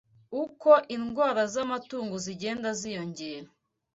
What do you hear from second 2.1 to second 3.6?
zigenda ziyongera